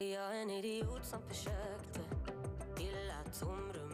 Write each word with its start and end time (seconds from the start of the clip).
Jag 0.00 0.36
är 0.36 0.42
en 0.42 0.50
idiot 0.50 1.04
som 1.04 1.22
försökte. 1.28 2.00
Gilla 2.78 3.14
tomrum. 3.40 3.87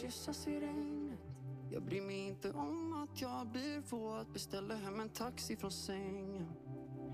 Kyssas 0.00 0.46
i 0.46 0.60
regnet? 0.60 1.18
Jag 1.70 1.82
bryr 1.82 2.00
mig 2.00 2.18
inte 2.28 2.52
om 2.52 2.92
att 3.02 3.20
jag 3.20 3.46
blir 3.46 3.80
våt. 3.80 4.32
Beställer 4.32 4.76
hem 4.76 5.00
en 5.00 5.08
taxi 5.08 5.56
från 5.56 5.70
sängen. 5.70 6.46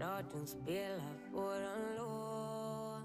Radion 0.01 0.47
spelar 0.47 1.31
våran 1.33 1.97
låt. 1.97 3.03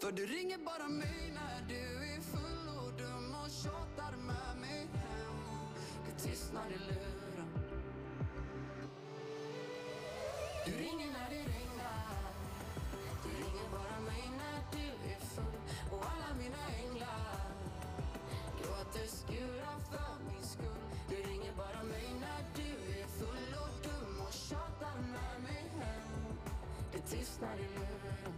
För 0.00 0.12
du 0.12 0.26
ringer 0.26 0.58
bara 0.58 0.88
mig 0.88 1.32
när 1.34 1.68
du 1.68 2.14
är 2.14 2.20
full 2.20 2.68
och 2.84 2.98
dum 2.98 3.34
och 3.44 3.50
tjatar 3.50 4.16
med 4.16 4.60
mig 4.60 4.88
hem. 4.92 5.36
Det 6.06 6.22
tystnar 6.22 6.66
i 6.70 6.78
luren. 6.78 7.48
Du 10.66 10.72
ringer 10.72 11.12
när 11.12 11.30
det 11.30 11.37
Det 27.10 27.16
tystnar 27.16 27.54
i 27.56 27.66
luren 27.74 28.37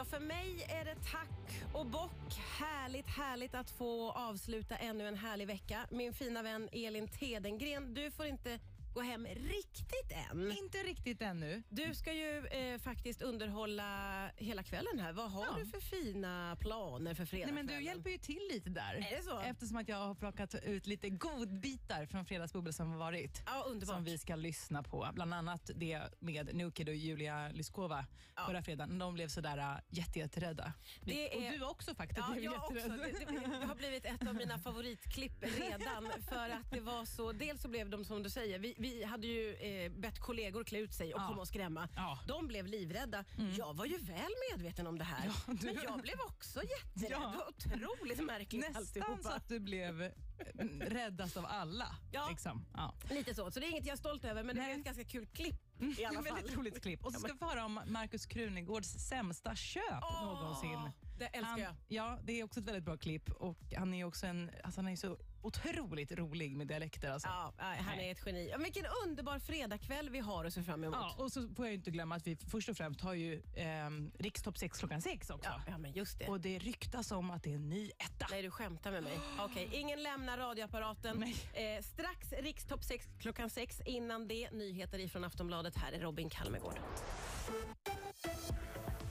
Ja, 0.00 0.04
för 0.04 0.20
mig 0.20 0.66
är 0.68 0.84
det 0.84 0.94
tack 0.94 1.62
och 1.72 1.86
bock. 1.86 2.38
Härligt, 2.58 3.06
härligt 3.06 3.54
att 3.54 3.70
få 3.70 4.10
avsluta 4.10 4.76
ännu 4.76 5.08
en 5.08 5.16
härlig 5.16 5.46
vecka. 5.46 5.86
Min 5.90 6.12
fina 6.12 6.42
vän 6.42 6.68
Elin 6.72 7.08
Tedengren, 7.08 7.94
du 7.94 8.10
får 8.10 8.26
inte 8.26 8.58
gå 8.94 9.00
hem 9.00 9.26
riktigt 9.26 10.12
än. 10.30 10.52
Inte 10.58 10.78
riktigt 10.78 11.22
ännu. 11.22 11.62
Du 11.68 11.94
ska 11.94 12.12
ju 12.12 12.46
eh, 12.46 12.78
faktiskt 12.78 13.22
underhålla 13.22 14.30
hela 14.36 14.62
kvällen 14.62 14.98
här. 14.98 15.12
Vad 15.12 15.30
har 15.30 15.46
Ja. 15.46 15.56
du 15.58 15.66
för 15.66 15.80
fina 15.80 16.56
planer 16.60 17.14
för 17.14 17.22
Nej, 17.22 17.26
fredagskvällen? 17.26 17.54
men 17.54 17.66
du 17.66 17.82
hjälper 17.84 18.10
ju 18.10 18.18
till 18.18 18.48
lite 18.52 18.70
där. 18.70 18.94
Är 18.94 19.16
det 19.16 19.22
så? 19.22 19.40
Eftersom 19.40 19.76
att 19.76 19.88
jag 19.88 19.96
har 19.96 20.14
plockat 20.14 20.54
ut 20.54 20.86
lite 20.86 21.08
godbitar 21.10 22.06
från 22.06 22.24
Fredagsbubbel 22.24 22.72
som 22.72 22.90
har 22.90 22.98
varit. 22.98 23.42
Ja, 23.46 23.64
underbart. 23.66 23.94
Som 23.96 24.04
vi 24.04 24.18
ska 24.18 24.36
lyssna 24.36 24.82
på. 24.82 25.08
Bland 25.14 25.34
annat 25.34 25.70
det 25.74 26.02
med 26.20 26.54
Nukid 26.54 26.88
och 26.88 26.94
Julia 26.94 27.48
Lyskova 27.48 28.06
förra 28.46 28.62
fredagen. 28.62 28.98
De 28.98 29.14
blev 29.14 29.28
sådär 29.28 29.80
jätte, 29.88 30.18
jätterädda. 30.18 30.72
Det 31.04 31.28
Och 31.28 31.42
är- 31.42 31.50
du 31.52 31.64
också 31.64 31.94
faktiskt 31.94 32.20
Ja, 32.28 32.32
blev 32.32 32.44
jag 32.44 32.54
också. 32.64 32.74
jätterädd. 32.74 33.00
Det, 33.20 33.24
det, 33.40 33.58
det 33.60 33.66
har 33.66 33.74
blivit 33.74 34.04
ett 34.04 34.26
av 34.28 34.34
mina 34.34 34.58
favoritklipp 34.58 35.32
redan. 35.42 36.10
För 36.28 36.48
att 36.50 36.70
det 36.70 36.80
var 36.80 37.04
så, 37.04 37.32
dels 37.32 37.62
så 37.62 37.68
blev 37.68 37.90
de 37.90 38.04
som 38.04 38.22
du 38.22 38.30
säger, 38.30 38.58
vi, 38.58 38.74
vi 38.80 39.04
hade 39.04 39.26
ju 39.26 39.54
eh, 39.54 39.92
bett 39.92 40.18
kollegor 40.18 40.64
klä 40.64 40.78
ut 40.78 40.92
sig 40.94 41.14
och 41.14 41.20
Ja. 41.20 41.26
komma 41.28 41.40
och 41.40 41.48
skrämma. 41.48 41.88
Ja. 41.96 42.18
De 42.28 42.46
blev 42.46 42.66
livrädda. 42.66 43.24
Jag 43.58 43.74
var 43.74 43.84
ju 43.86 43.96
väl 43.98 44.30
medveten 44.52 44.86
om 44.86 44.98
det 44.98 45.04
här. 45.04 45.24
Ja, 45.26 45.52
du- 45.54 45.66
Men 45.66 45.78
jag 45.84 46.00
blev 46.02 46.20
också 46.20 46.60
jätterädd. 46.62 47.10
Ja. 47.22 47.34
Det 47.64 47.70
var 47.70 47.88
otroligt 47.88 48.24
märkligt 48.24 48.60
Nästan 48.62 48.76
alltihopa. 48.82 49.22
så 49.22 49.28
att 49.28 49.48
du 49.48 49.60
blev 49.60 50.02
eh, 50.02 50.10
räddast 50.80 51.36
av 51.36 51.46
alla. 51.46 51.96
Ja. 52.12 52.26
Liksom. 52.30 52.64
Ja. 52.74 52.94
Lite 53.10 53.34
så. 53.34 53.50
Så 53.50 53.60
det 53.60 53.66
är 53.66 53.70
inget 53.70 53.86
jag 53.86 53.92
är 53.92 53.96
stolt 53.96 54.24
över, 54.24 54.42
men 54.42 54.56
det 54.56 54.62
Nej. 54.62 54.70
blev 54.70 54.78
ett 54.80 54.84
ganska 54.84 55.04
kul 55.04 55.26
klipp 55.26 55.82
i 55.98 56.04
alla 56.04 56.14
fall. 56.22 56.34
Väldigt 56.34 56.56
roligt 56.56 56.82
klipp. 56.82 57.04
Och 57.04 57.12
så 57.12 57.20
ska 57.20 57.32
vi 57.32 57.38
få 57.38 57.44
höra 57.48 57.64
om 57.64 57.80
Markus 57.86 58.26
Krunegårds 58.26 58.88
sämsta 59.08 59.54
köp 59.54 59.82
någonsin. 60.22 60.90
det 61.18 61.26
älskar 61.26 61.58
jag. 61.58 61.74
Ja, 61.88 62.18
det 62.24 62.40
är 62.40 62.44
också 62.44 62.60
ett 62.60 62.66
väldigt 62.66 62.84
bra 62.84 62.96
klipp 62.96 63.30
och 63.30 63.58
han 63.76 63.94
är 63.94 64.04
också 64.04 64.26
en, 64.26 64.50
alltså 64.64 64.80
han 64.80 64.88
är 64.88 64.96
så 64.96 65.18
otroligt 65.42 66.12
rolig 66.12 66.56
med 66.56 66.66
dialekter. 66.66 67.10
Alltså. 67.10 67.28
Ja, 67.28 67.52
han 67.58 68.00
är 68.00 68.12
ett 68.12 68.26
geni. 68.26 68.54
Vilken 68.58 68.84
underbar 69.04 69.38
fredagkväll 69.38 70.10
vi 70.10 70.18
har 70.18 70.44
att 70.44 70.54
se 70.54 70.62
fram 70.62 70.84
emot. 70.84 70.96
Ja, 71.00 71.24
och 71.24 71.32
så 71.32 71.48
får 71.48 71.66
jag 71.66 71.74
inte 71.74 71.90
glömma 71.90 72.14
att 72.14 72.26
vi 72.26 72.36
först 72.36 72.68
och 72.68 72.76
främst 72.76 73.00
har 73.00 73.14
ju 73.14 73.34
eh, 73.54 73.90
Rikstopp 74.18 74.58
6 74.58 74.78
klockan 74.78 75.02
6 75.02 75.30
också. 75.30 75.50
Ja, 75.50 75.62
ja, 75.66 75.78
men 75.78 75.92
just 75.92 76.18
det. 76.18 76.28
Och 76.28 76.40
det 76.40 76.58
ryktas 76.58 77.12
om 77.12 77.30
att 77.30 77.42
det 77.42 77.50
är 77.50 77.54
en 77.54 77.68
ny 77.68 77.90
etta. 77.98 78.26
Nej, 78.30 78.42
du 78.42 78.50
skämtar 78.50 78.90
med 78.90 79.02
mig. 79.02 79.18
Okej, 79.38 79.68
ingen 79.72 80.02
lämnar 80.02 80.38
radioapparaten. 80.38 81.22
Eh, 81.22 81.82
strax 81.82 82.32
Rikstopp 82.32 82.84
6 82.84 83.08
klockan 83.20 83.50
6. 83.50 83.80
Innan 83.86 84.28
det, 84.28 84.50
nyheter 84.50 84.98
ifrån 84.98 85.24
Aftonbladet. 85.24 85.76
Här 85.76 85.92
är 85.92 86.00
Robin 86.00 86.30
Kalmegård. 86.30 86.80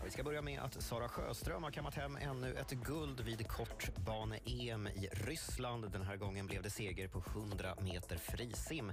Vi 0.10 0.14
ska 0.14 0.24
börja 0.24 0.42
med 0.42 0.62
att 0.62 0.82
Sara 0.84 1.10
Sjöström 1.10 1.64
har 1.64 1.72
kammat 1.72 1.96
hem 1.96 2.18
ännu 2.18 2.54
ett 2.54 2.72
guld 2.72 3.20
vid 3.20 3.48
kortbane-EM 3.48 4.88
i 4.88 5.10
Ryssland. 5.12 5.92
Den 5.92 6.02
här 6.02 6.16
gången 6.16 6.48
blev 6.48 6.64
det 6.64 6.70
seger 6.70 7.08
på 7.08 7.24
100 7.28 7.76
meter 7.82 8.18
frisim. 8.18 8.92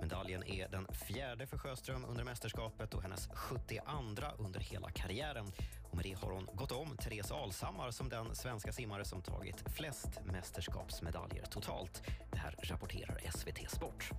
Medaljen 0.00 0.44
är 0.44 0.68
den 0.68 0.86
fjärde 0.86 1.46
för 1.46 1.58
Sjöström 1.58 2.04
under 2.04 2.24
mästerskapet 2.24 2.94
och 2.94 3.02
hennes 3.02 3.28
72 3.34 3.82
under 4.38 4.60
hela 4.60 4.90
karriären. 4.90 5.46
Och 5.90 5.96
med 5.96 6.04
det 6.04 6.12
har 6.12 6.32
hon 6.32 6.48
gått 6.52 6.72
om 6.72 6.96
Therese 6.96 7.30
Alshammar 7.30 7.90
som 7.90 8.08
den 8.08 8.34
svenska 8.34 8.72
simmare 8.72 9.04
som 9.04 9.22
tagit 9.22 9.64
flest 9.76 10.20
mästerskapsmedaljer 10.24 11.44
totalt. 11.44 12.02
Det 12.30 12.38
här 12.38 12.54
rapporterar 12.62 13.20
SVT 13.30 13.70
Sport. 13.70 14.10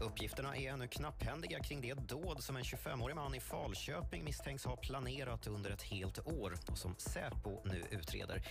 Uppgifterna 0.00 0.56
är 0.56 0.72
ännu 0.72 0.88
knapphändiga 0.88 1.60
kring 1.60 1.80
det 1.80 1.94
dåd 1.94 2.42
som 2.42 2.56
en 2.56 2.62
25-årig 2.62 3.16
man 3.16 3.34
i 3.34 3.40
Falköping 3.40 4.24
misstänks 4.24 4.64
ha 4.64 4.76
planerat 4.76 5.46
under 5.46 5.70
ett 5.70 5.82
helt 5.82 6.26
år 6.26 6.54
och 6.70 6.78
som 6.78 6.94
Säpo 6.98 7.62
nu 7.64 7.84
utreder. 7.90 8.42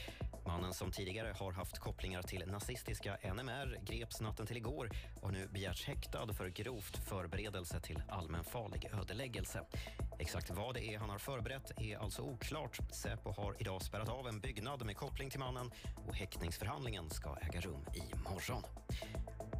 Mannen 0.45 0.73
som 0.73 0.91
tidigare 0.91 1.35
har 1.39 1.51
haft 1.51 1.79
kopplingar 1.79 2.21
till 2.21 2.43
nazistiska 2.47 3.17
NMR 3.33 3.79
greps 3.85 4.21
natten 4.21 4.47
till 4.47 4.57
igår 4.57 4.89
och 5.15 5.27
har 5.27 5.31
nu 5.31 5.47
begärts 5.47 5.85
häktad 5.85 6.33
för 6.33 6.47
grovt 6.47 6.97
förberedelse 6.97 7.79
till 7.79 8.01
allmänfarlig 8.09 8.89
ödeläggelse. 9.01 9.61
Exakt 10.19 10.49
vad 10.49 10.73
det 10.73 10.93
är 10.93 10.99
han 10.99 11.09
har 11.09 11.19
förberett 11.19 11.71
är 11.77 11.97
alltså 11.97 12.21
oklart. 12.21 12.77
Säpo 12.91 13.31
har 13.31 13.55
idag 13.59 13.81
spärrat 13.81 14.09
av 14.09 14.27
en 14.27 14.39
byggnad 14.39 14.85
med 14.85 14.97
koppling 14.97 15.29
till 15.29 15.39
mannen 15.39 15.71
och 16.07 16.15
häktningsförhandlingen 16.15 17.09
ska 17.09 17.37
äga 17.41 17.61
rum 17.61 17.85
imorgon. 17.93 18.63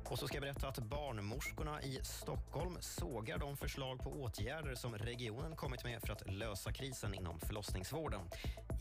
Och 0.09 0.19
så 0.19 0.27
ska 0.27 0.35
jag 0.35 0.41
berätta 0.41 0.67
att 0.67 0.77
barnmorskorna 0.77 1.81
i 1.81 1.99
Stockholm 2.03 2.77
sågar 2.79 3.37
de 3.37 3.57
förslag 3.57 3.99
på 4.03 4.09
åtgärder 4.09 4.75
som 4.75 4.97
regionen 4.97 5.55
kommit 5.55 5.83
med 5.83 6.01
för 6.01 6.13
att 6.13 6.31
lösa 6.31 6.71
krisen 6.71 7.13
inom 7.13 7.39
förlossningsvården. 7.39 8.21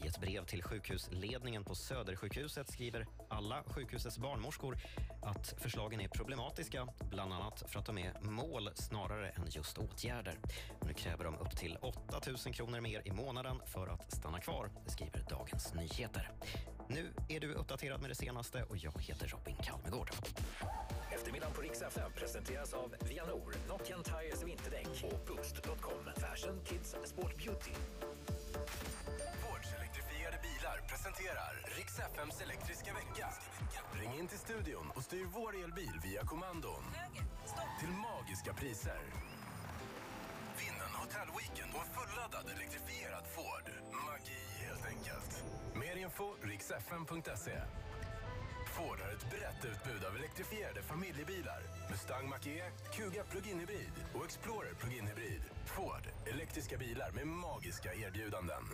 I 0.05 0.07
ett 0.09 0.21
brev 0.21 0.45
till 0.45 0.63
sjukhusledningen 0.63 1.65
på 1.65 1.75
Södersjukhuset 1.75 2.73
skriver 2.73 3.07
alla 3.29 3.63
sjukhusets 3.67 4.19
barnmorskor 4.19 4.79
att 5.23 5.55
förslagen 5.59 6.01
är 6.01 6.09
problematiska, 6.09 6.89
bland 7.11 7.33
annat 7.33 7.65
för 7.67 7.79
att 7.79 7.87
de 7.87 7.99
är 7.99 8.21
mål 8.21 8.71
snarare 8.75 9.29
än 9.29 9.47
just 9.51 9.79
åtgärder. 9.79 10.39
Nu 10.83 10.93
kräver 10.93 11.25
de 11.25 11.39
upp 11.39 11.57
till 11.57 11.79
8 11.81 12.21
000 12.27 12.55
kronor 12.55 12.81
mer 12.81 13.03
i 13.05 13.11
månaden 13.11 13.61
för 13.67 13.89
att 13.89 14.13
stanna 14.13 14.41
kvar, 14.41 14.71
det 14.85 14.91
skriver 14.91 15.27
Dagens 15.31 15.75
Nyheter. 15.75 16.31
Nu 16.89 17.13
är 17.29 17.41
du 17.41 17.55
uppdaterad 17.55 18.01
med 18.01 18.11
det 18.11 18.15
senaste 18.15 18.63
och 18.63 18.77
jag 18.77 19.03
heter 19.03 19.29
Robin 19.29 19.57
Kalmegård 19.63 20.11
presenteras 22.47 22.75
av 22.75 22.95
Vianor, 23.09 23.55
Nokian 23.69 24.03
Tires 24.03 24.43
vinterdäck 24.43 25.05
och 25.05 25.21
Boost.com. 25.27 26.03
Fashion, 26.17 26.61
Kids 26.65 26.97
Sport 27.05 27.37
Beauty. 27.37 27.75
Ford's 29.43 29.71
elektrifierade 29.79 30.39
bilar 30.47 30.77
presenterar 30.89 31.53
Rix 31.77 31.99
FMs 31.99 32.41
elektriska 32.41 32.93
vecka. 32.95 33.29
Ring 34.01 34.13
in 34.21 34.29
till 34.29 34.39
studion 34.39 34.87
och 34.97 35.03
styr 35.03 35.27
vår 35.35 35.53
elbil 35.65 35.97
via 36.05 36.23
kommandon. 36.25 36.83
Till 37.81 37.93
magiska 38.09 38.53
priser. 38.61 39.03
Vinn 40.59 40.79
en 40.87 40.95
hotellweekend 41.03 41.73
och 41.77 41.83
en 41.87 41.93
fulladdad 41.97 42.47
elektrifierad 42.55 43.25
Ford. 43.35 43.67
Magi 44.07 44.43
helt 44.67 44.87
enkelt. 44.93 45.33
Mer 45.83 45.97
info 46.05 46.29
riksfm.se. 46.43 47.57
Ford 48.77 49.01
har 49.01 49.13
ett 49.13 49.31
brett 49.31 49.75
utbud 49.75 50.05
av 50.05 50.17
elektrifierade 50.17 50.83
familjebilar. 50.83 51.61
Mustang 51.91 52.29
Mach-E, 52.29 52.63
Kuga 52.95 53.25
Plug-in 53.25 53.59
Hybrid 53.59 53.93
och 54.15 54.25
Explorer 54.25 54.75
Plug-in 54.75 55.07
Hybrid. 55.07 55.43
Ford, 55.65 56.09
elektriska 56.27 56.77
bilar 56.77 57.11
med 57.13 57.27
magiska 57.27 57.95
erbjudanden. 57.95 58.65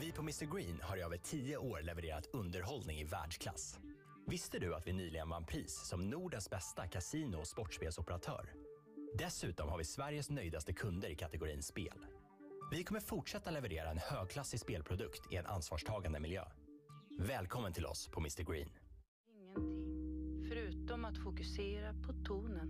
Vi 0.00 0.12
på 0.12 0.22
Mr 0.22 0.56
Green 0.56 0.80
har 0.82 0.96
i 0.96 1.02
över 1.02 1.16
tio 1.16 1.56
år 1.56 1.80
levererat 1.82 2.26
underhållning 2.32 2.98
i 2.98 3.04
världsklass. 3.04 3.78
Visste 4.26 4.58
du 4.58 4.74
att 4.74 4.86
vi 4.86 4.92
nyligen 4.92 5.28
vann 5.28 5.44
pris 5.44 5.88
som 5.88 6.10
Nordens 6.10 6.50
bästa 6.50 6.86
kasino 6.86 7.36
och 7.36 7.46
sportspelsoperatör? 7.46 8.52
Dessutom 9.18 9.68
har 9.68 9.78
vi 9.78 9.84
Sveriges 9.84 10.30
nöjdaste 10.30 10.72
kunder 10.72 11.08
i 11.08 11.14
kategorin 11.14 11.62
spel. 11.62 12.06
Vi 12.70 12.84
kommer 12.84 13.00
fortsätta 13.00 13.50
leverera 13.50 13.90
en 13.90 13.98
högklassig 13.98 14.60
spelprodukt 14.60 15.32
i 15.32 15.36
en 15.36 15.46
ansvarstagande 15.46 16.20
miljö. 16.20 16.44
Välkommen 17.28 17.72
till 17.72 17.86
oss 17.86 18.08
på 18.08 18.20
Mr 18.20 18.42
Green. 18.42 18.68
Ingenting, 19.28 20.48
förutom 20.48 21.04
att 21.04 21.18
fokusera 21.18 21.92
på 21.92 22.12
tonen. 22.24 22.68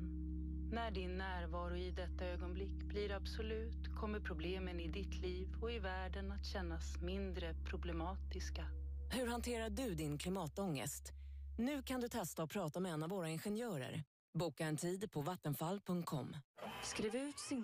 När 0.72 0.90
din 0.90 1.18
närvaro 1.18 1.76
i 1.76 1.90
detta 1.90 2.24
ögonblick 2.24 2.84
blir 2.84 3.12
absolut 3.12 3.94
kommer 4.00 4.20
problemen 4.20 4.80
i 4.80 4.88
ditt 4.88 5.14
liv 5.22 5.48
och 5.62 5.72
i 5.72 5.78
världen 5.78 6.32
att 6.32 6.46
kännas 6.46 7.00
mindre 7.02 7.54
problematiska. 7.70 8.66
Hur 9.12 9.26
hanterar 9.26 9.70
du 9.70 9.94
din 9.94 10.18
klimatångest? 10.18 11.12
Nu 11.58 11.82
kan 11.82 12.00
du 12.00 12.08
testa 12.08 12.42
att 12.42 12.50
prata 12.50 12.80
med 12.80 12.92
en 12.92 13.02
av 13.02 13.10
våra 13.10 13.28
ingenjörer. 13.28 14.04
Boka 14.38 14.64
en 14.64 14.76
tid 14.76 15.12
på 15.12 15.20
vattenfall.com. 15.20 16.36
Skriv 16.82 17.16
ut 17.16 17.40